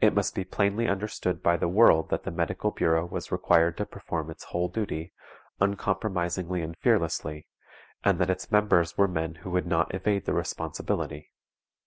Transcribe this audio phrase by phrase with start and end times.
[0.00, 3.84] It must be plainly understood by the world that the Medical Bureau was required to
[3.84, 5.12] perform its whole duty,
[5.60, 7.46] uncompromisingly and fearlessly;
[8.02, 11.32] and that its members were men who would not evade the responsibility.